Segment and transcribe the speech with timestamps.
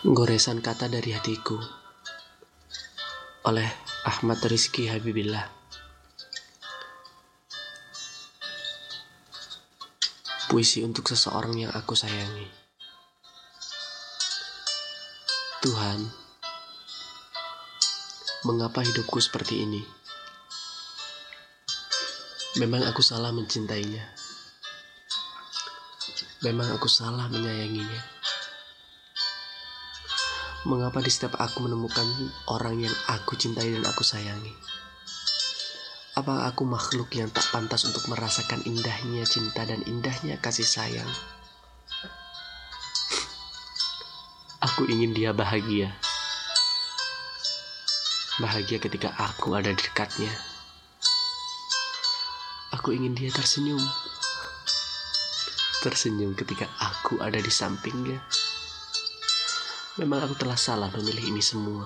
[0.00, 1.60] Goresan kata dari hatiku
[3.44, 3.68] oleh
[4.08, 5.44] Ahmad Rizky Habibillah.
[10.48, 12.48] Puisi untuk seseorang yang aku sayangi.
[15.68, 16.08] Tuhan,
[18.48, 19.84] mengapa hidupku seperti ini?
[22.56, 24.16] Memang aku salah mencintainya.
[26.40, 28.20] Memang aku salah menyayanginya.
[30.60, 32.04] Mengapa di setiap aku menemukan
[32.52, 34.52] orang yang aku cintai dan aku sayangi?
[36.12, 41.08] Apa aku makhluk yang tak pantas untuk merasakan indahnya cinta dan indahnya kasih sayang?
[44.60, 45.96] Aku ingin dia bahagia.
[48.36, 50.28] Bahagia ketika aku ada di dekatnya.
[52.76, 53.80] Aku ingin dia tersenyum.
[55.80, 58.20] Tersenyum ketika aku ada di sampingnya.
[60.00, 61.84] Memang aku telah salah memilih ini semua.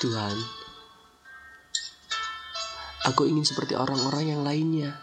[0.00, 0.32] Tuhan,
[3.04, 4.96] aku ingin seperti orang-orang yang lainnya.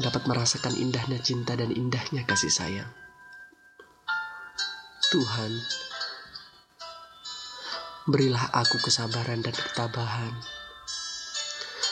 [0.00, 2.88] Dapat merasakan indahnya cinta dan indahnya kasih sayang.
[5.12, 5.52] Tuhan,
[8.08, 10.32] berilah aku kesabaran dan ketabahan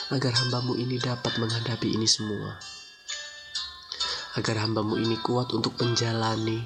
[0.09, 2.57] agar hambamu ini dapat menghadapi ini semua
[4.37, 6.61] agar hambamu ini kuat untuk menjalani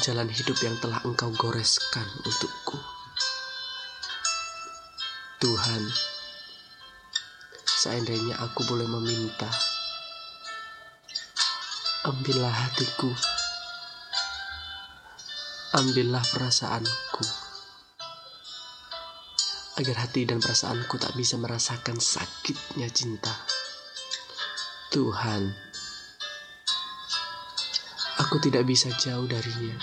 [0.00, 2.80] jalan hidup yang telah engkau goreskan untukku.
[5.44, 5.82] Tuhan,
[7.68, 9.52] seandainya aku boleh meminta,
[12.08, 13.12] ambillah hatiku,
[15.76, 17.24] ambillah perasaanku,
[19.76, 23.36] agar hati dan perasaanku tak bisa merasakan sakitnya cinta.
[24.88, 25.73] Tuhan,
[28.34, 29.78] Aku tidak bisa jauh darinya.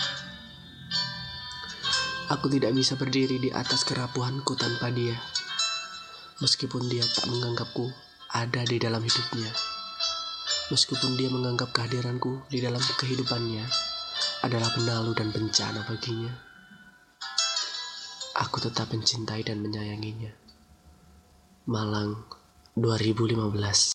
[2.28, 5.16] Aku tidak bisa berdiri di atas kerapuhanku tanpa dia.
[6.36, 7.88] Meskipun dia tak menganggapku
[8.28, 9.48] ada di dalam hidupnya.
[10.68, 13.64] Meskipun dia menganggap kehadiranku di dalam kehidupannya
[14.44, 16.36] adalah penalu dan bencana baginya.
[18.36, 20.36] Aku tetap mencintai dan menyayanginya.
[21.72, 22.20] Malang
[22.76, 23.32] 2015